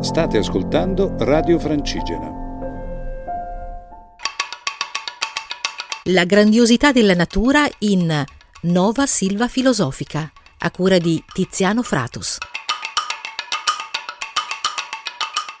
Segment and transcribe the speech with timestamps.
[0.00, 2.30] State ascoltando Radio Francigena.
[6.04, 8.24] La grandiosità della natura in
[8.62, 12.38] Nova Silva Filosofica, a cura di Tiziano Fratus.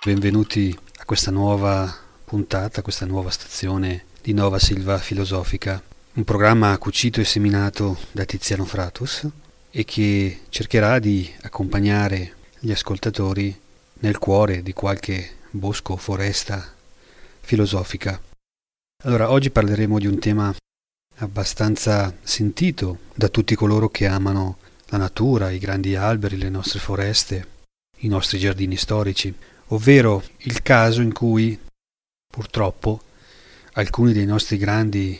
[0.04, 1.92] Benvenuti a questa nuova
[2.24, 5.82] puntata, a questa nuova stazione di Nova Silva Filosofica,
[6.12, 9.26] un programma cucito e seminato da Tiziano Fratus
[9.68, 13.66] e che cercherà di accompagnare gli ascoltatori
[14.00, 16.74] nel cuore di qualche bosco o foresta
[17.40, 18.20] filosofica.
[19.04, 20.54] Allora, oggi parleremo di un tema
[21.16, 27.46] abbastanza sentito da tutti coloro che amano la natura, i grandi alberi, le nostre foreste,
[27.98, 29.34] i nostri giardini storici,
[29.68, 31.58] ovvero il caso in cui
[32.26, 33.00] purtroppo
[33.72, 35.18] alcuni dei nostri grandi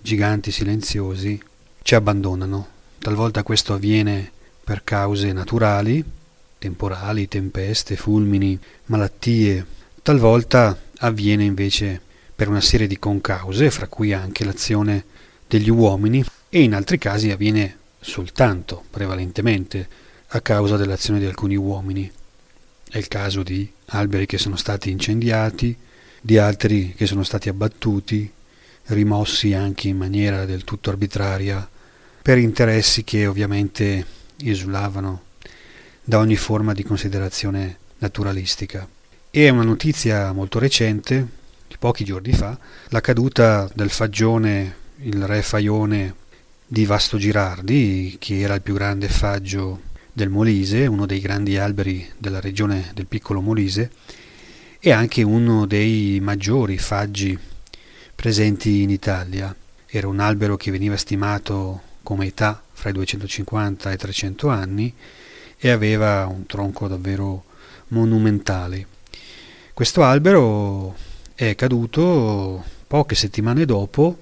[0.00, 1.42] giganti silenziosi
[1.82, 2.76] ci abbandonano.
[2.98, 4.30] Talvolta questo avviene
[4.62, 6.04] per cause naturali,
[6.58, 9.64] temporali, tempeste, fulmini, malattie.
[10.02, 12.00] Talvolta avviene invece
[12.34, 15.04] per una serie di concause, fra cui anche l'azione
[15.46, 19.88] degli uomini, e in altri casi avviene soltanto, prevalentemente,
[20.28, 22.10] a causa dell'azione di alcuni uomini.
[22.90, 25.76] È il caso di alberi che sono stati incendiati,
[26.20, 28.30] di altri che sono stati abbattuti,
[28.86, 31.68] rimossi anche in maniera del tutto arbitraria,
[32.22, 34.04] per interessi che ovviamente
[34.42, 35.22] esulavano
[36.08, 38.88] da ogni forma di considerazione naturalistica.
[39.30, 41.26] E è una notizia molto recente,
[41.68, 46.14] di pochi giorni fa, la caduta del fagione, il re Faione
[46.66, 52.08] di Vasto Girardi, che era il più grande faggio del Molise, uno dei grandi alberi
[52.16, 53.90] della regione del piccolo Molise,
[54.80, 57.38] e anche uno dei maggiori faggi
[58.14, 59.54] presenti in Italia.
[59.84, 64.94] Era un albero che veniva stimato come età fra i 250 e i 300 anni
[65.58, 67.44] e aveva un tronco davvero
[67.88, 68.86] monumentale.
[69.74, 70.96] Questo albero
[71.34, 74.18] è caduto poche settimane dopo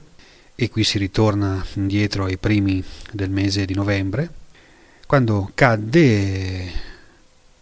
[0.55, 4.31] e qui si ritorna indietro ai primi del mese di novembre,
[5.07, 6.73] quando cadde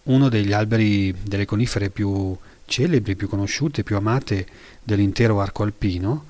[0.05, 4.47] uno degli alberi delle conifere più celebri, più conosciute, più amate
[4.83, 6.27] dell'intero arco alpino,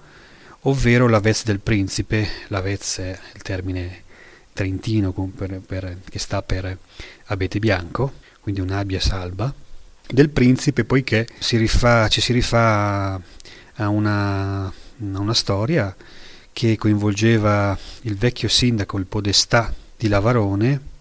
[0.62, 4.03] ovvero l'Avezze del Principe, l'Avezze è il termine
[4.54, 6.78] trentino per, per, che sta per
[7.26, 9.52] abete bianco, quindi un'abbia salba,
[10.06, 13.20] del principe poiché si rifà, ci si rifà
[13.74, 15.94] a una, a una storia
[16.52, 20.92] che coinvolgeva il vecchio sindaco, il podestà di Lavarone,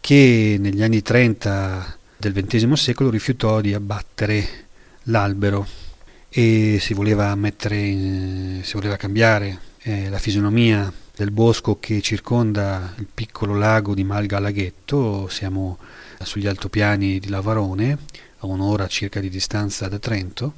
[0.00, 4.66] che negli anni 30 del XX secolo rifiutò di abbattere
[5.04, 5.66] l'albero
[6.30, 13.08] e si voleva, mettere, si voleva cambiare eh, la fisionomia del bosco che circonda il
[13.12, 15.78] piccolo lago di Malga Laghetto, siamo
[16.22, 17.98] sugli altopiani di Lavarone,
[18.38, 20.52] a un'ora circa di distanza da Trento,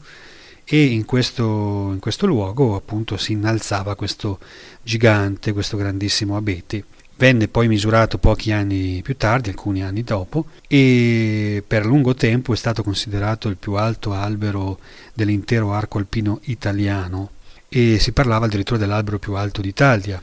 [0.67, 4.39] e in questo, in questo luogo appunto si innalzava questo
[4.83, 6.85] gigante, questo grandissimo abete.
[7.17, 12.57] Venne poi misurato pochi anni più tardi, alcuni anni dopo, e per lungo tempo è
[12.57, 14.79] stato considerato il più alto albero
[15.15, 17.31] dell'intero arco alpino italiano
[17.73, 20.21] e si parlava addirittura dell'albero più alto d'Italia,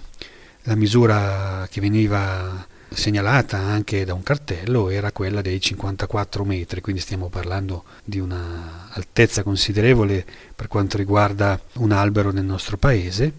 [0.64, 7.00] la misura che veniva segnalata anche da un cartello era quella dei 54 metri, quindi
[7.00, 13.32] stiamo parlando di un'altezza considerevole per quanto riguarda un albero nel nostro paese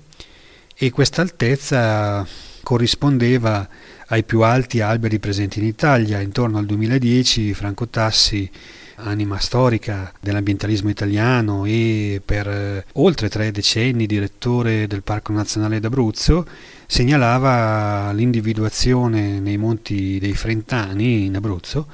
[0.75, 2.27] e questa altezza
[2.63, 3.69] corrispondeva
[4.07, 6.21] ai più alti alberi presenti in Italia.
[6.21, 8.51] Intorno al 2010 Franco Tassi
[8.99, 16.47] anima storica dell'ambientalismo italiano e per eh, oltre tre decenni direttore del Parco Nazionale d'Abruzzo,
[16.87, 21.87] segnalava l'individuazione nei monti dei Frentani in Abruzzo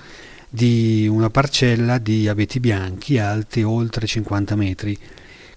[0.48, 4.96] di una parcella di abeti bianchi alti oltre 50 metri,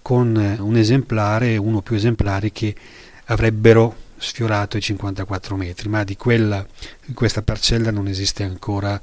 [0.02, 2.74] con un esemplare, uno o più esemplari che
[3.26, 6.64] avrebbero sfiorato i 54 metri, ma di, quella,
[7.14, 9.00] questa parcella non esiste ancora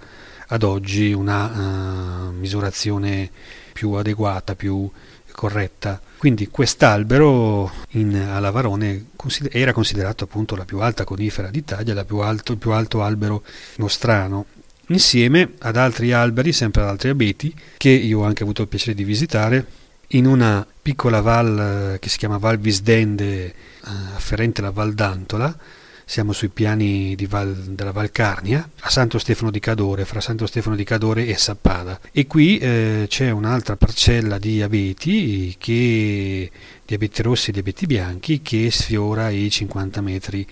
[0.47, 3.29] ad oggi una uh, misurazione
[3.73, 4.89] più adeguata, più
[5.31, 6.01] corretta.
[6.17, 12.17] Quindi quest'albero in, a Lavarone consider- era considerato appunto la più alta conifera d'Italia, più
[12.17, 13.43] alto, il più alto albero
[13.77, 14.45] nostrano,
[14.87, 18.95] insieme ad altri alberi, sempre ad altri abeti, che io ho anche avuto il piacere
[18.95, 19.65] di visitare
[20.09, 23.53] in una piccola val eh, che si chiama Val Visdende,
[23.85, 25.57] uh, afferente alla Val d'Antola,
[26.05, 30.83] siamo sui piani Val, della Valcarnia, a Santo Stefano di Cadore, fra Santo Stefano di
[30.83, 31.99] Cadore e Sappada.
[32.11, 36.51] E qui eh, c'è un'altra parcella di abeti, che,
[36.85, 40.47] di abeti rossi e di abeti bianchi che sfiora i 50 metri.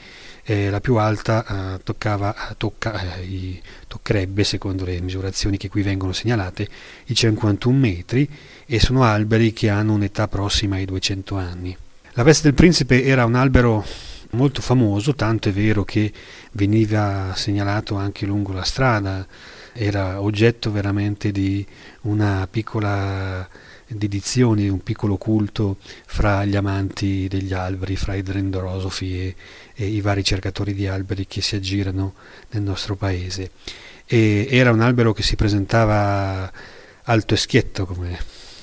[0.45, 5.83] Eh, la più alta eh, toccava, tocca, eh, i, toccherebbe, secondo le misurazioni che qui
[5.83, 6.67] vengono segnalate,
[7.05, 8.27] i 51 metri
[8.65, 11.77] e sono alberi che hanno un'età prossima ai 200 anni.
[12.15, 13.85] La veste del principe era un albero
[14.33, 16.11] molto famoso, tanto è vero che
[16.51, 19.25] veniva segnalato anche lungo la strada,
[19.73, 21.65] era oggetto veramente di
[22.01, 23.47] una piccola
[23.87, 29.35] dedizione, un piccolo culto fra gli amanti degli alberi, fra i dendrosofi e,
[29.73, 32.13] e i vari cercatori di alberi che si aggirano
[32.51, 33.51] nel nostro paese.
[34.05, 36.51] E era un albero che si presentava
[37.03, 38.17] alto e schietto, come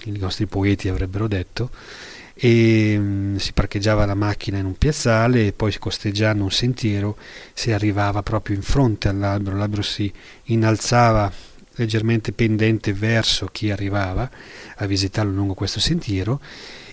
[0.04, 1.70] i nostri poeti avrebbero detto,
[2.42, 7.18] e mh, mm, si parcheggiava la macchina in un piazzale e poi costeggiando un sentiero
[7.52, 10.10] si arrivava proprio in fronte all'albero, l'albero si
[10.44, 11.30] innalzava
[11.74, 14.28] leggermente pendente verso chi arrivava
[14.76, 16.40] a visitarlo lungo questo sentiero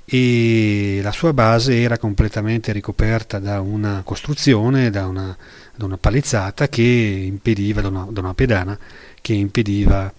[0.04, 5.36] e la sua base era completamente ricoperta da una costruzione, da una,
[5.76, 8.78] da una palizzata che impediva, da una, da una pedana
[9.22, 10.12] che impediva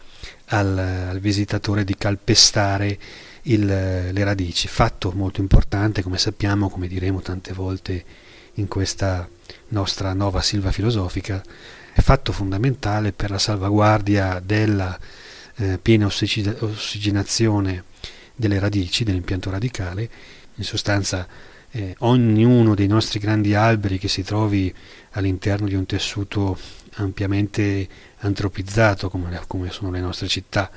[0.47, 2.99] al, al visitatore di calpestare
[3.53, 8.05] il, le radici, fatto molto importante, come sappiamo, come diremo tante volte
[8.55, 9.29] in questa
[9.69, 11.43] nostra nuova silva filosofica,
[11.93, 14.99] è fatto fondamentale per la salvaguardia della
[15.57, 17.85] eh, piena ossigenazione
[18.35, 20.09] delle radici, dell'impianto radicale.
[20.57, 21.27] In sostanza,
[21.71, 24.73] eh, ognuno dei nostri grandi alberi che si trovi
[25.13, 26.59] all'interno di un tessuto
[26.95, 30.71] ampiamente antropizzato, come, come sono le nostre città,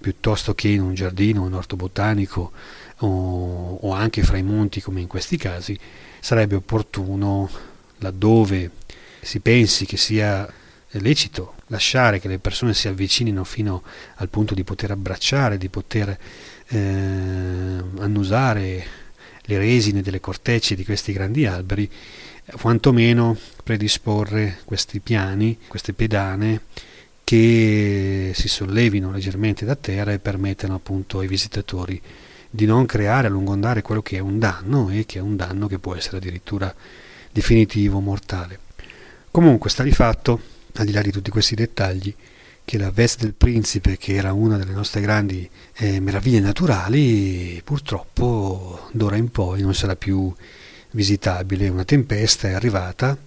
[0.00, 2.52] piuttosto che in un giardino, un orto botanico
[2.98, 5.78] o, o anche fra i monti come in questi casi,
[6.20, 7.48] sarebbe opportuno,
[7.98, 8.70] laddove
[9.20, 10.50] si pensi che sia
[10.92, 13.82] lecito lasciare che le persone si avvicinino fino
[14.16, 16.18] al punto di poter abbracciare, di poter
[16.68, 16.78] eh,
[17.98, 18.86] annusare
[19.42, 21.90] le resine delle cortecce di questi grandi alberi,
[22.60, 26.62] quantomeno predisporre questi piani, queste pedane
[27.28, 32.00] che si sollevino leggermente da terra e permettano appunto ai visitatori
[32.48, 35.36] di non creare a lungo andare quello che è un danno e che è un
[35.36, 36.74] danno che può essere addirittura
[37.30, 38.60] definitivo, mortale.
[39.30, 40.40] Comunque sta di fatto,
[40.76, 42.14] al di là di tutti questi dettagli,
[42.64, 48.88] che la veste del principe, che era una delle nostre grandi eh, meraviglie naturali, purtroppo
[48.92, 50.34] d'ora in poi non sarà più
[50.92, 51.68] visitabile.
[51.68, 53.18] Una tempesta è arrivata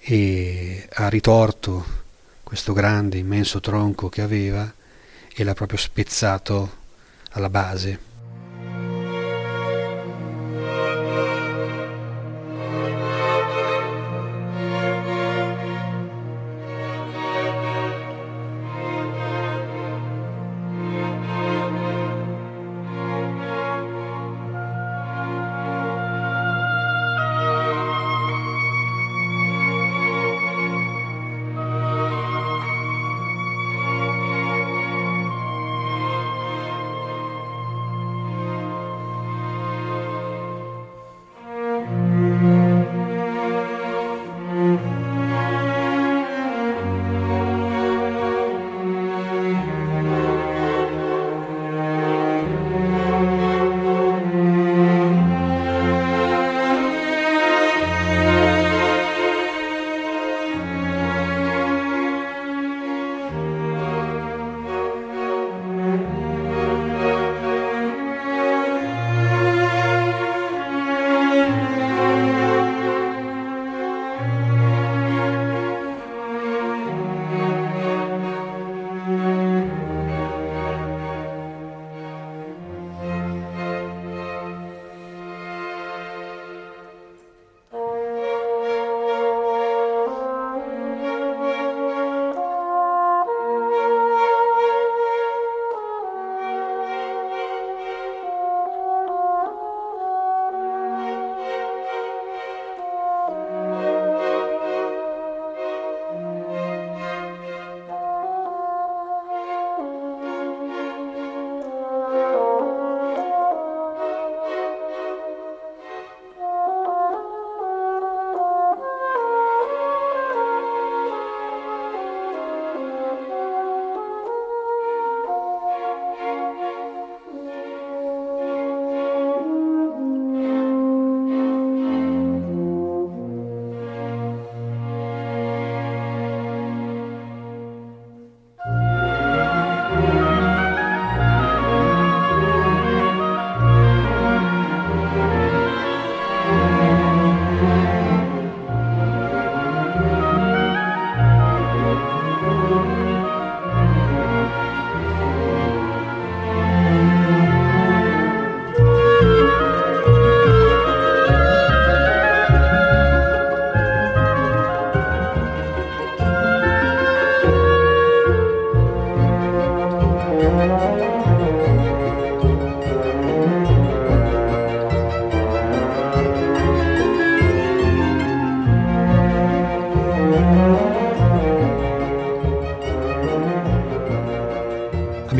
[0.00, 2.03] e ha ritorto
[2.44, 4.72] questo grande, immenso tronco che aveva
[5.34, 6.82] e l'ha proprio spezzato
[7.30, 8.12] alla base.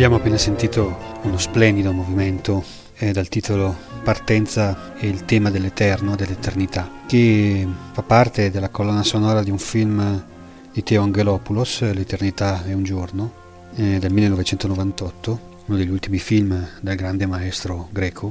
[0.05, 2.63] Abbiamo appena sentito uno splendido movimento
[2.97, 9.43] eh, dal titolo Partenza e il tema dell'eterno, dell'eternità, che fa parte della colonna sonora
[9.43, 10.23] di un film
[10.71, 13.33] di Teo Angelopoulos, L'eternità è un giorno,
[13.77, 18.31] eh, del 1998, uno degli ultimi film del grande maestro greco,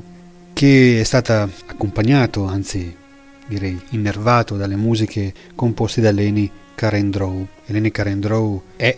[0.54, 2.96] che è stata accompagnato, anzi
[3.48, 7.48] direi innervato dalle musiche composte da Leni Karendrou.
[7.66, 8.96] Eleni Karendrou è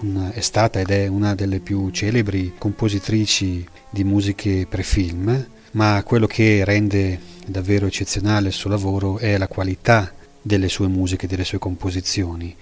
[0.00, 6.02] una, è stata ed è una delle più celebri compositrici di musiche per film, ma
[6.04, 11.44] quello che rende davvero eccezionale il suo lavoro è la qualità delle sue musiche, delle
[11.44, 12.54] sue composizioni,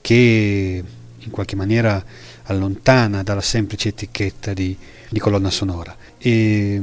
[0.00, 0.84] che
[1.18, 2.02] in qualche maniera
[2.44, 4.76] allontana dalla semplice etichetta di,
[5.08, 5.96] di colonna sonora.
[6.16, 6.80] E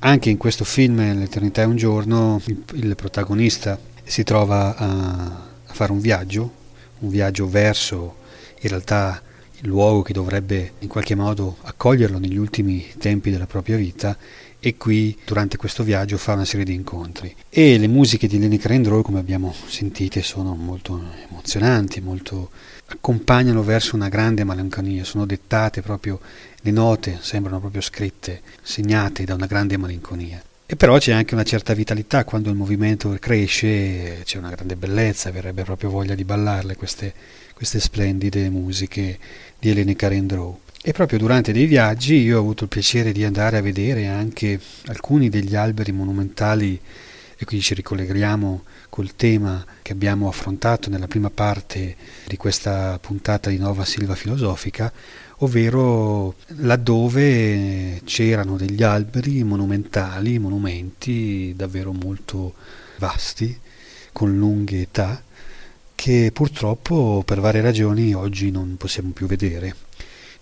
[0.00, 4.88] anche in questo film, L'eternità è un giorno, il, il protagonista si trova a,
[5.64, 6.62] a fare un viaggio,
[7.00, 8.16] un viaggio verso
[8.60, 9.22] in realtà
[9.60, 14.16] il luogo che dovrebbe in qualche modo accoglierlo negli ultimi tempi della propria vita
[14.66, 17.34] e qui durante questo viaggio fa una serie di incontri.
[17.50, 22.50] E le musiche di Lenny Crandrow, come abbiamo sentite, sono molto emozionanti, molto
[22.86, 26.18] accompagnano verso una grande malinconia, sono dettate proprio,
[26.62, 30.42] le note sembrano proprio scritte, segnate da una grande malinconia.
[30.66, 35.30] E però c'è anche una certa vitalità, quando il movimento cresce c'è una grande bellezza,
[35.30, 37.12] verrebbe proprio voglia di ballarle queste,
[37.54, 39.18] queste splendide musiche
[39.58, 40.60] di Eleni Carendrow.
[40.82, 44.60] E proprio durante dei viaggi io ho avuto il piacere di andare a vedere anche
[44.86, 46.78] alcuni degli alberi monumentali
[47.36, 51.96] e quindi ci ricolleghiamo col tema che abbiamo affrontato nella prima parte
[52.26, 54.92] di questa puntata di Nova Silva Filosofica,
[55.38, 62.54] ovvero laddove c'erano degli alberi monumentali, monumenti davvero molto
[62.98, 63.58] vasti,
[64.12, 65.22] con lunghe età,
[65.94, 69.74] che purtroppo per varie ragioni oggi non possiamo più vedere.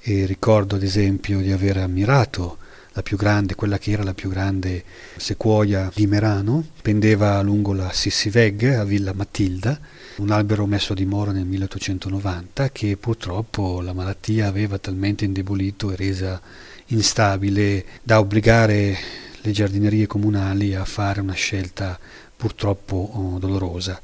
[0.00, 2.58] E ricordo ad esempio di aver ammirato
[2.94, 4.84] la più grande, quella che era la più grande
[5.16, 9.78] sequoia di Merano, pendeva lungo la Sissiveg a Villa Matilda,
[10.16, 15.96] un albero messo a dimora nel 1890 che purtroppo la malattia aveva talmente indebolito e
[15.96, 16.40] resa
[16.86, 18.98] instabile da obbligare
[19.40, 21.98] le giardinerie comunali a fare una scelta
[22.36, 24.00] purtroppo oh, dolorosa.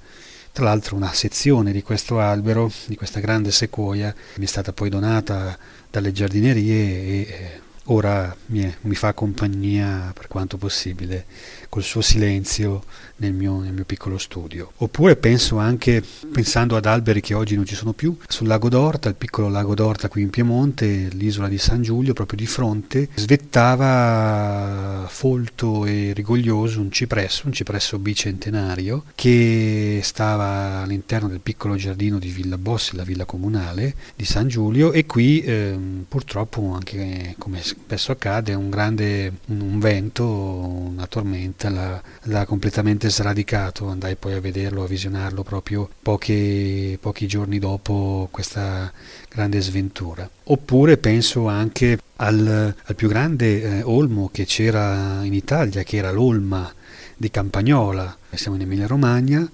[0.58, 4.88] Tra l'altro una sezione di questo albero, di questa grande sequoia, mi è stata poi
[4.88, 5.56] donata
[5.88, 11.26] dalle giardinerie e ora mi, mi, fa compagnia per quanto possibile
[11.68, 12.82] col suo silenzio
[13.16, 14.72] nel mio, nel mio, piccolo studio.
[14.76, 19.08] Oppure penso anche, pensando ad alberi che oggi non ci sono più, sul lago d'Orta,
[19.08, 25.06] il piccolo lago d'Orta qui in Piemonte, l'isola di San Giulio, proprio di fronte, svettava
[25.08, 32.28] folto e rigoglioso un cipresso, un cipresso bicentenario, che stava all'interno del piccolo giardino di
[32.28, 38.12] Villa Bossi, la villa comunale di San Giulio, e qui ehm, purtroppo anche come spesso
[38.12, 44.84] accade un grande un vento, una tormenta l'ha, l'ha completamente sradicato, andai poi a vederlo,
[44.84, 48.92] a visionarlo proprio pochi, pochi giorni dopo questa
[49.28, 50.28] grande sventura.
[50.44, 56.12] Oppure penso anche al, al più grande eh, olmo che c'era in Italia, che era
[56.12, 56.72] l'Olma
[57.16, 59.48] di Campagnola, siamo in Emilia Romagna,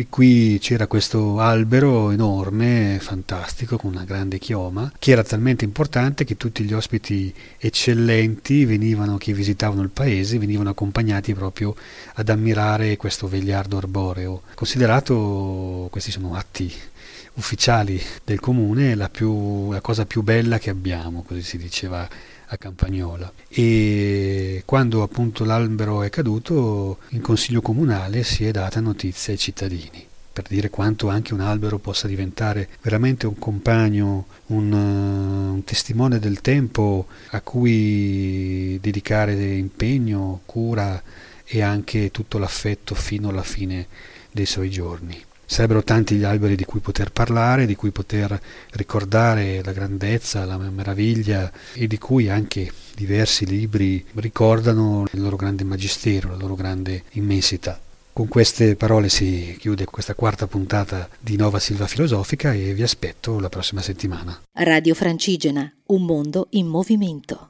[0.00, 6.24] e qui c'era questo albero enorme, fantastico, con una grande chioma, che era talmente importante
[6.24, 11.76] che tutti gli ospiti eccellenti venivano, che visitavano il paese, venivano accompagnati proprio
[12.14, 14.40] ad ammirare questo vegliardo arboreo.
[14.54, 16.72] Considerato, questi sono atti
[17.34, 22.08] ufficiali del comune, la, più, la cosa più bella che abbiamo, così si diceva
[22.52, 29.32] a Campagnola e quando appunto l'albero è caduto in consiglio comunale si è data notizia
[29.32, 35.52] ai cittadini per dire quanto anche un albero possa diventare veramente un compagno, un, uh,
[35.54, 41.02] un, testimone del tempo a cui dedicare impegno, cura
[41.44, 43.86] e anche tutto l'affetto fino alla fine
[44.30, 45.20] dei suoi giorni.
[45.50, 48.40] Sarebbero tanti gli alberi di cui poter parlare, di cui poter
[48.70, 55.64] ricordare la grandezza, la meraviglia e di cui anche diversi libri ricordano il loro grande
[55.64, 57.80] magistero, la loro grande immensità.
[58.12, 63.40] Con queste parole si chiude questa quarta puntata di Nova Silva Filosofica e vi aspetto
[63.40, 64.40] la prossima settimana.
[64.52, 67.48] Radio Francigena, un mondo in movimento.